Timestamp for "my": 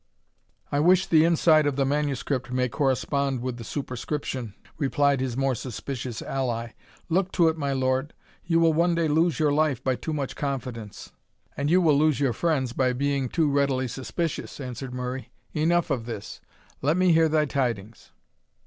7.55-7.73